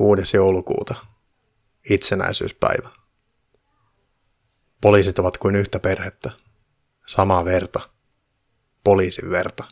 6. 0.00 0.36
joulukuuta. 0.36 0.94
Itsenäisyyspäivä. 1.90 2.88
Poliisit 4.80 5.18
ovat 5.18 5.38
kuin 5.38 5.56
yhtä 5.56 5.78
perhettä. 5.78 6.30
Samaa 7.06 7.44
verta. 7.44 7.80
Poliisin 8.84 9.30
verta. 9.30 9.64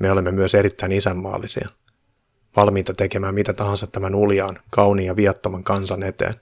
Me 0.00 0.10
olemme 0.10 0.32
myös 0.32 0.54
erittäin 0.54 0.92
isänmaallisia. 0.92 1.68
Valmiita 2.56 2.92
tekemään 2.92 3.34
mitä 3.34 3.52
tahansa 3.52 3.86
tämän 3.86 4.14
uljaan, 4.14 4.60
kauniin 4.70 5.06
ja 5.06 5.16
viattoman 5.16 5.64
kansan 5.64 6.02
eteen. 6.02 6.34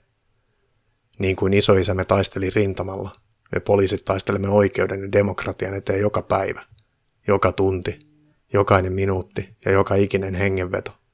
Niin 1.19 1.35
kuin 1.35 1.53
isoisämme 1.53 2.05
taisteli 2.05 2.49
rintamalla, 2.49 3.11
me 3.55 3.59
poliisit 3.59 4.05
taistelemme 4.05 4.49
oikeuden 4.49 5.01
ja 5.01 5.11
demokratian 5.11 5.73
eteen 5.73 6.01
joka 6.01 6.21
päivä, 6.21 6.61
joka 7.27 7.51
tunti, 7.51 7.99
jokainen 8.53 8.93
minuutti 8.93 9.57
ja 9.65 9.71
joka 9.71 9.95
ikinen 9.95 10.35
hengenveto. 10.35 11.06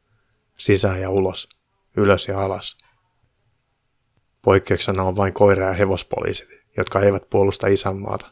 Sisään 0.57 1.01
ja 1.01 1.09
ulos, 1.09 1.49
ylös 1.97 2.27
ja 2.27 2.43
alas. 2.43 2.77
Poikkeuksena 4.41 5.03
on 5.03 5.15
vain 5.15 5.33
koira- 5.33 5.67
ja 5.67 5.73
hevospoliisit, 5.73 6.49
jotka 6.77 6.99
eivät 6.99 7.29
puolusta 7.29 7.67
isänmaata, 7.67 8.31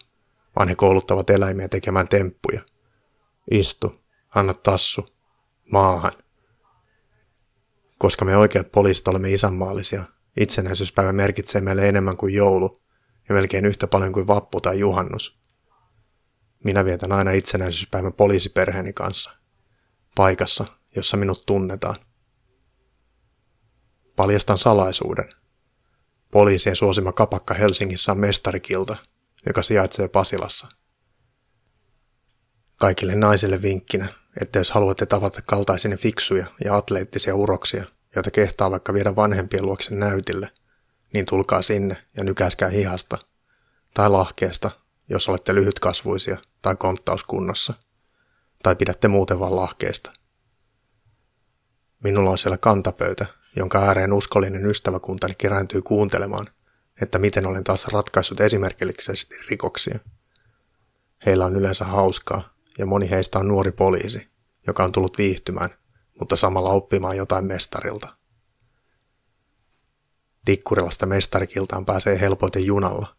vaan 0.56 0.68
he 0.68 0.76
kouluttavat 0.76 1.30
eläimiä 1.30 1.68
tekemään 1.68 2.08
temppuja. 2.08 2.62
Istu, 3.52 4.02
anna 4.36 4.54
tassu, 4.54 5.06
maahan. 5.72 6.12
Koska 7.98 8.26
me 8.26 8.38
oikeat 8.38 8.72
poliisit 8.72 9.08
olemme 9.08 9.32
isänmaallisia, 9.32 10.04
itsenäisyyspäivä 10.38 11.14
merkitsee 11.14 11.62
meille 11.62 11.90
enemmän 11.90 12.18
kuin 12.18 12.34
joulu 12.34 12.82
ja 13.30 13.36
melkein 13.36 13.66
yhtä 13.66 13.88
paljon 13.88 14.14
kuin 14.14 14.28
vappu 14.28 14.62
tai 14.62 14.80
juhannus. 14.80 15.40
Minä 16.64 16.86
vietän 16.86 17.12
aina 17.12 17.32
itsenäisyyspäivän 17.32 18.14
poliisiperheeni 18.14 18.94
kanssa, 18.94 19.32
paikassa, 20.16 20.66
jossa 20.96 21.18
minut 21.18 21.44
tunnetaan. 21.46 21.96
Paljastan 24.22 24.58
salaisuuden. 24.58 25.30
Poliisien 26.32 26.76
suosima 26.76 27.12
kapakka 27.12 27.54
Helsingissä 27.54 28.12
on 28.12 28.18
mestarikilta, 28.18 28.96
joka 29.46 29.64
sijaitsee 29.64 30.08
Pasilassa. 30.08 30.68
Kaikille 32.76 33.16
naisille 33.16 33.62
vinkkinä, 33.62 34.08
että 34.42 34.60
jos 34.60 34.72
haluatte 34.72 35.06
tavata 35.06 35.42
kaltaisine 35.42 35.98
fiksuja 35.98 36.46
ja 36.66 36.76
atleettisia 36.76 37.36
uroksia, 37.36 37.86
joita 38.16 38.32
kehtaa 38.32 38.72
vaikka 38.72 38.94
viedä 38.94 39.16
vanhempien 39.16 39.66
luoksen 39.66 40.00
näytille, 40.00 40.52
niin 41.14 41.26
tulkaa 41.26 41.62
sinne 41.62 41.98
ja 42.18 42.24
nykäskää 42.24 42.70
hihasta. 42.70 43.18
Tai 43.94 44.10
lahkeesta, 44.10 44.72
jos 45.10 45.30
olette 45.30 45.56
lyhytkasvuisia 45.56 46.38
tai 46.62 46.76
konttauskunnossa. 46.76 47.74
Tai 48.64 48.76
pidätte 48.76 49.08
muuten 49.08 49.40
vaan 49.40 49.56
lahkeesta. 49.56 50.14
Minulla 52.04 52.30
on 52.30 52.38
siellä 52.38 52.58
kantapöytä, 52.58 53.41
jonka 53.56 53.80
ääreen 53.80 54.14
uskollinen 54.14 54.66
ystäväkuntani 54.66 55.34
kerääntyy 55.38 55.82
kuuntelemaan, 55.82 56.48
että 57.02 57.20
miten 57.20 57.46
olen 57.46 57.64
taas 57.64 57.88
ratkaissut 57.88 58.42
esimerkillisesti 58.42 59.36
rikoksia. 59.50 60.00
Heillä 61.26 61.46
on 61.46 61.56
yleensä 61.56 61.86
hauskaa, 61.86 62.54
ja 62.78 62.86
moni 62.86 63.10
heistä 63.10 63.40
on 63.40 63.48
nuori 63.48 63.72
poliisi, 63.72 64.28
joka 64.68 64.84
on 64.84 64.92
tullut 64.92 65.18
viihtymään, 65.18 65.70
mutta 66.20 66.36
samalla 66.36 66.70
oppimaan 66.70 67.18
jotain 67.18 67.46
mestarilta. 67.46 68.08
Tikkurilasta 70.46 71.06
mestarikiltaan 71.06 71.86
pääsee 71.86 72.20
helpoiten 72.20 72.66
junalla. 72.66 73.16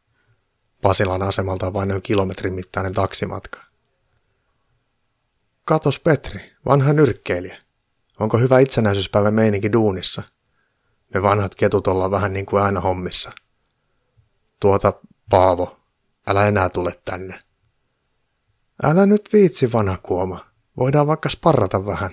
Pasilan 0.82 1.22
asemalta 1.22 1.66
on 1.66 1.72
vain 1.72 1.88
noin 1.88 2.02
kilometrin 2.02 2.54
mittainen 2.54 2.92
taksimatka. 2.92 3.64
Katos 5.64 6.00
Petri, 6.00 6.52
vanha 6.66 6.92
nyrkkeilijä. 6.92 7.61
Onko 8.22 8.38
hyvä 8.38 8.58
itsenäisyyspäivän 8.58 9.34
meininki 9.34 9.72
duunissa? 9.72 10.22
Me 11.14 11.22
vanhat 11.22 11.54
ketut 11.54 11.86
ollaan 11.86 12.10
vähän 12.10 12.32
niin 12.32 12.46
kuin 12.46 12.62
aina 12.62 12.80
hommissa. 12.80 13.32
Tuota, 14.60 14.92
Paavo, 15.30 15.80
älä 16.26 16.48
enää 16.48 16.68
tule 16.68 17.00
tänne. 17.04 17.38
Älä 18.82 19.06
nyt 19.06 19.28
viitsi, 19.32 19.72
vanha 19.72 19.98
kuoma. 20.02 20.46
Voidaan 20.76 21.06
vaikka 21.06 21.28
sparrata 21.28 21.86
vähän. 21.86 22.10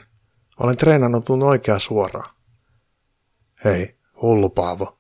Olen 0.60 0.78
treenannut 0.78 1.30
oikea 1.30 1.80
suoraan. 1.80 2.36
Hei, 3.64 3.98
hullu 4.22 4.50
Paavo. 4.50 5.00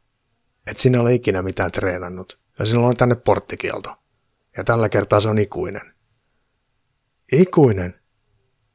Et 0.68 0.78
sinä 0.78 1.02
ole 1.02 1.14
ikinä 1.14 1.42
mitään 1.42 1.72
treenannut, 1.72 2.40
ja 2.60 2.66
sinulla 2.66 2.88
on 2.88 2.98
tänne 2.98 3.16
porttikielto. 3.16 3.96
Ja 4.58 4.64
tällä 4.64 4.90
kertaa 4.90 5.22
se 5.22 5.30
on 5.30 5.40
ikuinen. 5.40 5.94
Ikuinen? 7.32 7.99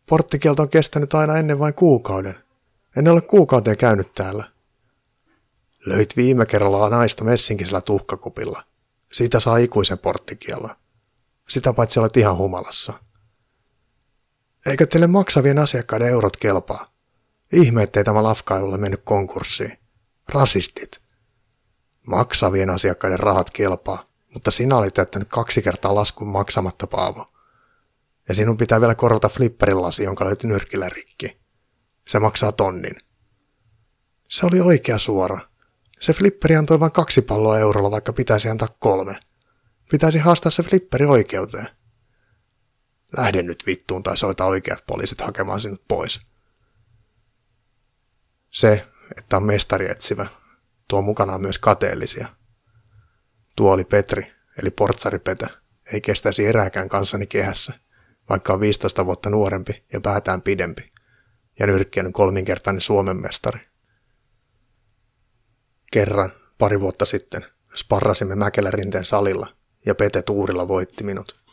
Porttikielto 0.07 0.63
on 0.63 0.69
kestänyt 0.69 1.15
aina 1.15 1.37
ennen 1.37 1.59
vain 1.59 1.75
kuukauden. 1.75 2.35
En 2.97 3.09
ole 3.09 3.21
kuukauteen 3.21 3.77
käynyt 3.77 4.15
täällä. 4.15 4.45
Löit 5.87 6.17
viime 6.17 6.47
kerralla 6.47 6.89
naista 6.89 7.25
messinkisellä 7.25 7.81
tuhkakupilla. 7.81 8.65
Siitä 9.13 9.41
saa 9.41 9.57
ikuisen 9.57 9.99
porttikielon. 9.99 10.71
Sitä 11.49 11.73
paitsi 11.73 12.01
olet 12.01 12.17
ihan 12.17 12.37
humalassa. 12.37 12.93
Eikö 14.67 14.87
teille 14.87 15.07
maksavien 15.07 15.59
asiakkaiden 15.59 16.09
eurot 16.09 16.37
kelpaa? 16.37 16.95
Ihme, 17.53 17.83
ettei 17.83 18.05
tämä 18.05 18.23
lafka 18.23 18.55
ole 18.55 18.79
mennyt 18.79 19.01
konkurssiin. 19.05 19.79
Rasistit. 20.29 21.01
Maksavien 22.07 22.71
asiakkaiden 22.71 23.19
rahat 23.19 23.51
kelpaa, 23.51 24.05
mutta 24.35 24.51
sinä 24.51 24.77
olit 24.77 24.97
jättänyt 24.97 25.29
kaksi 25.29 25.63
kertaa 25.63 25.95
laskun 25.95 26.29
maksamatta, 26.29 26.87
Paavo. 26.87 27.34
Ja 28.29 28.35
sinun 28.35 28.57
pitää 28.57 28.81
vielä 28.81 28.95
korvata 28.95 29.29
flipperin 29.29 29.83
lasi, 29.83 30.03
jonka 30.03 30.25
löytyi 30.25 30.51
nyrkillä 30.51 30.89
rikki. 30.89 31.41
Se 32.09 32.19
maksaa 32.19 32.53
tonnin. 32.53 32.97
Se 34.29 34.47
oli 34.47 34.61
oikea 34.61 34.99
suora. 34.99 35.41
Se 36.01 36.13
flipperi 36.13 36.57
antoi 36.57 36.81
vain 36.81 36.93
kaksi 36.93 37.23
palloa 37.23 37.59
eurolla, 37.59 37.91
vaikka 37.91 38.13
pitäisi 38.13 38.49
antaa 38.49 38.69
kolme. 38.79 39.21
Pitäisi 39.91 40.19
haastaa 40.19 40.51
se 40.51 40.63
flipperi 40.63 41.07
oikeuteen. 41.07 41.69
Lähde 43.17 43.43
nyt 43.43 43.63
vittuun 43.67 44.03
tai 44.03 44.17
soita 44.17 44.45
oikeat 44.45 44.85
poliisit 44.87 45.21
hakemaan 45.21 45.61
sinut 45.61 45.83
pois. 45.89 46.21
Se, 48.51 48.87
että 49.19 49.37
on 49.37 49.43
mestari 49.45 49.91
etsivä, 49.91 50.27
tuo 50.89 51.03
mukanaan 51.03 51.41
myös 51.41 51.59
kateellisia. 51.59 52.29
Tuo 53.57 53.73
oli 53.73 53.85
Petri, 53.85 54.33
eli 54.59 54.71
portsari 54.71 55.19
Petä, 55.19 55.49
ei 55.93 56.01
kestäisi 56.01 56.47
erääkään 56.47 56.89
kanssani 56.89 57.27
kehässä, 57.27 57.73
vaikka 58.29 58.53
on 58.53 58.61
15 58.61 59.07
vuotta 59.07 59.31
nuorempi 59.31 59.85
ja 59.93 60.01
päätään 60.01 60.43
pidempi, 60.43 60.93
ja 61.59 61.67
nyrkkiön 61.67 62.13
kolminkertainen 62.13 62.81
Suomen 62.81 63.17
mestari. 63.17 63.61
Kerran, 65.93 66.33
pari 66.59 66.81
vuotta 66.81 67.05
sitten, 67.05 67.47
sparrasimme 67.75 68.35
Mäkelärinteen 68.35 69.05
salilla, 69.05 69.47
ja 69.87 69.95
Pete 69.95 70.23
Tuurilla 70.23 70.69
voitti 70.69 71.05
minut. 71.05 71.45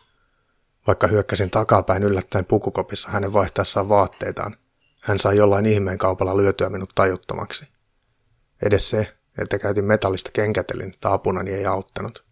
Vaikka 0.88 1.08
hyökkäsin 1.08 1.50
takapäin 1.50 2.04
yllättäen 2.04 2.46
pukukopissa 2.46 3.09
hänen 3.09 3.34
vaihtaessaan 3.34 3.90
vaatteitaan, 3.90 4.56
hän 5.02 5.20
sai 5.20 5.38
jollain 5.38 5.66
ihmeen 5.66 5.98
kaupalla 5.98 6.38
lyötyä 6.38 6.70
minut 6.70 6.92
tajuttomaksi. 6.96 7.68
Edes 8.62 8.90
se, 8.90 9.18
että 9.38 9.59
käytin 9.59 9.86
metallista 9.86 10.32
kenkätelin, 10.32 10.88
että 10.88 11.14
apunani 11.14 11.52
ei 11.52 11.66
auttanut. 11.66 12.31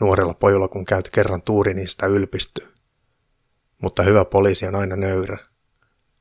Nuorella 0.00 0.34
pojalla 0.34 0.68
kun 0.68 0.84
käyt 0.84 1.10
kerran 1.10 1.42
tuuri, 1.42 1.74
niin 1.74 1.88
sitä 1.88 2.06
ylpistyy. 2.06 2.74
Mutta 3.82 4.02
hyvä 4.02 4.24
poliisi 4.24 4.66
on 4.66 4.74
aina 4.74 4.96
nöyrä. 4.96 5.38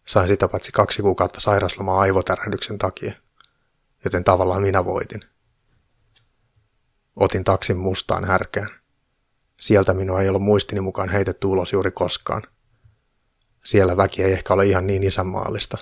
Sain 0.08 0.28
sitä 0.28 0.47
paitsi 0.47 0.72
kaksi 0.72 1.02
kuukautta 1.02 1.40
sairaslomaa 1.40 2.00
aivotärähdyksen 2.00 2.78
takia, 2.78 3.14
joten 4.03 4.24
tavallaan 4.24 4.62
minä 4.62 4.85
voitin. 4.85 5.22
Otin 7.16 7.44
taksin 7.44 7.78
mustaan 7.78 8.25
härkään. 8.25 8.69
Sieltä 9.59 9.94
minua 9.94 10.22
ei 10.22 10.30
ollut 10.30 10.41
muistini 10.41 10.81
mukaan 10.81 11.09
heitetty 11.09 11.47
ulos 11.47 11.74
juuri 11.74 11.91
koskaan. 11.91 12.41
Siellä 13.66 13.97
väki 13.97 14.24
ei 14.24 14.34
ehkä 14.34 14.53
ole 14.53 14.66
ihan 14.66 14.88
niin 14.88 15.03
isänmaallista, 15.03 15.78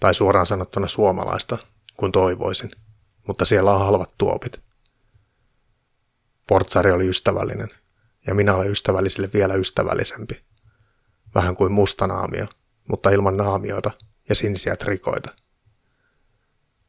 tai 0.00 0.14
suoraan 0.14 0.46
sanottuna 0.46 0.88
suomalaista, 0.88 1.58
kuin 1.96 2.12
toivoisin, 2.12 2.70
mutta 3.26 3.44
siellä 3.44 3.72
on 3.74 3.80
halvat 3.80 4.14
tuopit. 4.18 4.71
Portsari 6.52 6.92
oli 6.92 7.08
ystävällinen, 7.08 7.68
ja 8.26 8.34
minä 8.34 8.54
olen 8.54 8.70
ystävällisille 8.70 9.30
vielä 9.32 9.54
ystävällisempi. 9.54 10.44
Vähän 11.34 11.56
kuin 11.56 11.72
musta 11.72 12.06
naamio, 12.06 12.46
mutta 12.88 13.10
ilman 13.10 13.36
naamioita 13.36 13.90
ja 14.28 14.34
sinisiä 14.34 14.76
trikoita. 14.76 15.30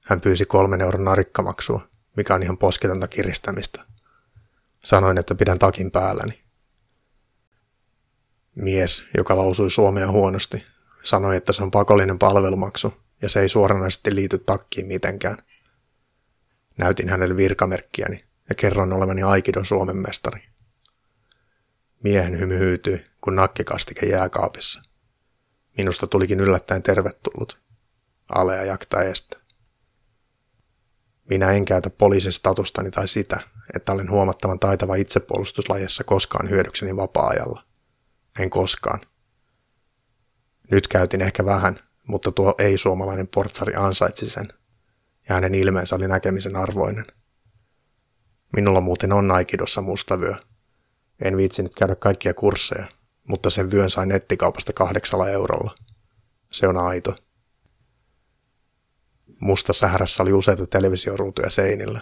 Hän 0.05 0.21
pyysi 0.21 0.45
kolmen 0.45 0.81
euron 0.81 1.03
narikkamaksua, 1.03 1.87
mikä 2.17 2.35
on 2.35 2.43
ihan 2.43 2.57
posketonta 2.57 3.07
kiristämistä. 3.07 3.85
Sanoin, 4.83 5.17
että 5.17 5.35
pidän 5.35 5.59
takin 5.59 5.91
päälläni. 5.91 6.43
Mies, 8.55 9.03
joka 9.17 9.37
lausui 9.37 9.71
suomea 9.71 10.11
huonosti, 10.11 10.65
sanoi, 11.03 11.35
että 11.35 11.53
se 11.53 11.63
on 11.63 11.71
pakollinen 11.71 12.19
palvelumaksu 12.19 12.93
ja 13.21 13.29
se 13.29 13.39
ei 13.39 13.49
suoranaisesti 13.49 14.15
liity 14.15 14.37
takkiin 14.37 14.87
mitenkään. 14.87 15.37
Näytin 16.77 17.09
hänelle 17.09 17.37
virkamerkkiäni 17.37 18.32
ja 18.49 18.55
kerroin 18.55 18.93
olevani 18.93 19.23
Aikidon 19.23 19.65
Suomen 19.65 19.97
mestari. 19.97 20.43
Miehen 22.03 22.39
hymy 22.39 22.59
hyytyi, 22.59 23.03
kun 23.21 23.35
nakkikastike 23.35 24.05
jääkaapissa. 24.05 24.81
Minusta 25.77 26.07
tulikin 26.07 26.39
yllättäen 26.39 26.83
tervetullut. 26.83 27.59
alea 28.29 28.63
jakta 28.63 29.01
estä. 29.01 29.37
Minä 31.29 31.51
en 31.51 31.65
käytä 31.65 31.89
poliisin 31.89 32.33
statustani 32.33 32.91
tai 32.91 33.07
sitä, 33.07 33.39
että 33.75 33.91
olen 33.91 34.09
huomattavan 34.09 34.59
taitava 34.59 34.95
itsepuolustuslajessa 34.95 36.03
koskaan 36.03 36.49
hyödykseni 36.49 36.95
vapaa-ajalla. 36.95 37.63
En 38.39 38.49
koskaan. 38.49 38.99
Nyt 40.71 40.87
käytin 40.87 41.21
ehkä 41.21 41.45
vähän, 41.45 41.75
mutta 42.07 42.31
tuo 42.31 42.55
ei-suomalainen 42.57 43.27
portsari 43.27 43.73
ansaitsi 43.75 44.29
sen, 44.29 44.47
ja 45.29 45.35
hänen 45.35 45.55
ilmeensä 45.55 45.95
oli 45.95 46.07
näkemisen 46.07 46.55
arvoinen. 46.55 47.05
Minulla 48.55 48.81
muuten 48.81 49.13
on 49.13 49.31
Aikidossa 49.31 49.81
mustavyö. 49.81 50.35
En 51.21 51.37
viitsinyt 51.37 51.75
käydä 51.75 51.95
kaikkia 51.95 52.33
kursseja, 52.33 52.85
mutta 53.27 53.49
sen 53.49 53.71
vyön 53.71 53.89
sain 53.89 54.09
nettikaupasta 54.09 54.73
kahdeksalla 54.73 55.29
eurolla. 55.29 55.75
Se 56.51 56.67
on 56.67 56.77
aito. 56.77 57.15
Musta 59.39 59.73
sährässä 59.73 60.23
oli 60.23 60.33
useita 60.33 60.67
televisioruutuja 60.67 61.49
seinillä. 61.49 62.01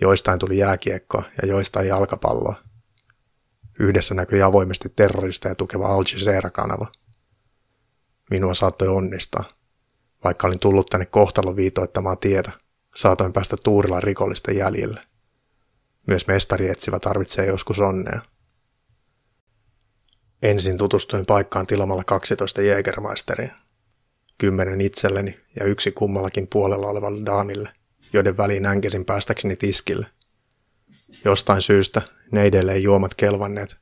Joistain 0.00 0.38
tuli 0.38 0.58
jääkiekkoa 0.58 1.22
ja 1.42 1.48
joistain 1.48 1.88
jalkapalloa. 1.88 2.54
Yhdessä 3.78 4.14
näkyi 4.14 4.42
avoimesti 4.42 4.88
terroristeja 4.88 5.54
tukeva 5.54 5.86
Al 5.86 6.04
Jazeera-kanava. 6.12 6.86
Minua 8.30 8.54
saattoi 8.54 8.88
onnistaa. 8.88 9.44
Vaikka 10.24 10.46
olin 10.46 10.58
tullut 10.58 10.86
tänne 10.86 11.06
kohtalon 11.06 11.56
viitoittamaan 11.56 12.18
tietä, 12.18 12.52
saatoin 12.96 13.32
päästä 13.32 13.56
tuurilla 13.56 14.00
rikollisten 14.00 14.56
jäljille. 14.56 15.09
Myös 16.10 16.26
mestari 16.26 16.68
etsivä 16.68 16.98
tarvitsee 16.98 17.46
joskus 17.46 17.80
onnea. 17.80 18.20
Ensin 20.42 20.78
tutustuin 20.78 21.26
paikkaan 21.26 21.66
tilamalla 21.66 22.04
12 22.04 22.62
Jägermeisteria. 22.62 23.54
Kymmenen 24.38 24.80
itselleni 24.80 25.40
ja 25.60 25.64
yksi 25.64 25.92
kummallakin 25.92 26.48
puolella 26.48 26.86
olevalle 26.86 27.26
daamille, 27.26 27.72
joiden 28.12 28.36
väliin 28.36 28.66
änkesin 28.66 29.04
päästäkseni 29.04 29.56
tiskille. 29.56 30.06
Jostain 31.24 31.62
syystä 31.62 32.02
ne 32.32 32.42
edelleen 32.42 32.82
juomat 32.82 33.14
kelvanneet, 33.14 33.76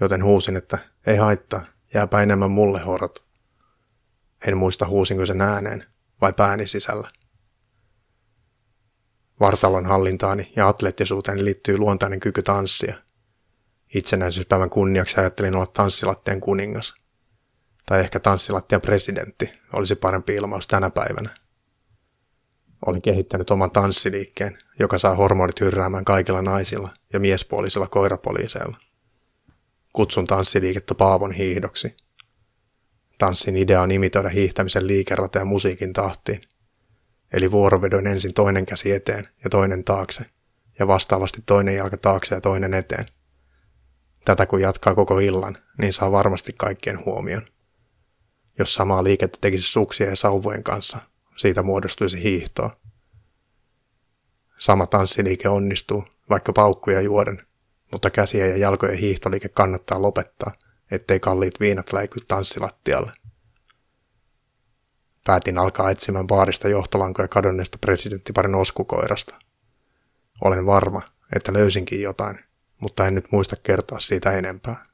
joten 0.00 0.24
huusin, 0.24 0.56
että 0.56 0.78
ei 1.06 1.16
haittaa, 1.16 1.64
jääpä 1.94 2.22
enemmän 2.22 2.50
mulle 2.50 2.80
horot. 2.80 3.24
En 4.46 4.56
muista 4.56 4.86
huusinko 4.86 5.26
sen 5.26 5.40
ääneen 5.40 5.84
vai 6.20 6.32
pääni 6.32 6.66
sisällä. 6.66 7.10
Vartalon 9.40 9.86
hallintaani 9.86 10.52
ja 10.56 10.68
atleettisuuteen 10.68 11.44
liittyy 11.44 11.78
luontainen 11.78 12.20
kyky 12.20 12.42
tanssia. 12.42 12.94
Itsenäisyyspäivän 13.94 14.70
kunniaksi 14.70 15.20
ajattelin 15.20 15.54
olla 15.54 15.66
tanssilattian 15.66 16.40
kuningas. 16.40 16.94
Tai 17.86 18.00
ehkä 18.00 18.20
tanssilattian 18.20 18.80
presidentti 18.80 19.52
olisi 19.72 19.94
parempi 19.94 20.34
ilmaus 20.34 20.66
tänä 20.66 20.90
päivänä. 20.90 21.30
Olin 22.86 23.02
kehittänyt 23.02 23.50
oman 23.50 23.70
tanssiliikkeen, 23.70 24.58
joka 24.78 24.98
saa 24.98 25.14
hormonit 25.14 25.60
hyrräämään 25.60 26.04
kaikilla 26.04 26.42
naisilla 26.42 26.88
ja 27.12 27.20
miespuolisilla 27.20 27.86
koirapoliiseilla. 27.86 28.76
Kutsun 29.92 30.26
tanssiliikettä 30.26 30.94
Paavon 30.94 31.32
hiihdoksi. 31.32 31.96
Tanssin 33.18 33.56
idea 33.56 33.82
on 33.82 33.90
imitoida 33.90 34.28
hiihtämisen 34.28 34.86
liikerateja 34.86 35.44
musiikin 35.44 35.92
tahtiin– 35.92 36.40
eli 37.32 37.50
vuorovedon 37.50 38.06
ensin 38.06 38.34
toinen 38.34 38.66
käsi 38.66 38.92
eteen 38.92 39.28
ja 39.44 39.50
toinen 39.50 39.84
taakse, 39.84 40.24
ja 40.78 40.86
vastaavasti 40.86 41.42
toinen 41.46 41.76
jalka 41.76 41.96
taakse 41.96 42.34
ja 42.34 42.40
toinen 42.40 42.74
eteen. 42.74 43.06
Tätä 44.24 44.46
kun 44.46 44.60
jatkaa 44.60 44.94
koko 44.94 45.18
illan, 45.18 45.58
niin 45.78 45.92
saa 45.92 46.12
varmasti 46.12 46.52
kaikkien 46.52 47.04
huomion. 47.04 47.42
Jos 48.58 48.74
samaa 48.74 49.04
liikettä 49.04 49.38
tekisi 49.40 49.68
suksia 49.68 50.10
ja 50.10 50.16
sauvojen 50.16 50.62
kanssa, 50.62 50.98
siitä 51.36 51.62
muodostuisi 51.62 52.22
hiihtoa. 52.22 52.80
Sama 54.58 54.86
tanssiliike 54.86 55.48
onnistuu, 55.48 56.04
vaikka 56.30 56.52
paukkuja 56.52 57.00
juoden, 57.00 57.46
mutta 57.92 58.10
käsiä 58.10 58.46
ja 58.46 58.56
jalkojen 58.56 58.98
hiihtoliike 58.98 59.48
kannattaa 59.48 60.02
lopettaa, 60.02 60.52
ettei 60.90 61.20
kalliit 61.20 61.60
viinat 61.60 61.92
läiky 61.92 62.20
tanssilattialle. 62.28 63.12
Päätin 65.26 65.58
alkaa 65.58 65.90
etsimään 65.90 66.26
baarista 66.26 66.68
johtolankoja 66.68 67.28
kadonneesta 67.28 67.78
presidenttiparin 67.78 68.54
oskukoirasta. 68.54 69.34
Olen 70.44 70.66
varma, 70.66 71.02
että 71.36 71.52
löysinkin 71.52 72.02
jotain, 72.02 72.38
mutta 72.80 73.06
en 73.06 73.14
nyt 73.14 73.32
muista 73.32 73.56
kertoa 73.62 74.00
siitä 74.00 74.32
enempää. 74.32 74.89